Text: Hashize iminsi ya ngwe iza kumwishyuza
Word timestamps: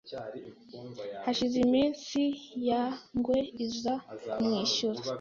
Hashize 1.25 1.55
iminsi 1.65 2.21
ya 2.67 2.83
ngwe 3.17 3.39
iza 3.65 3.93
kumwishyuza 4.31 5.09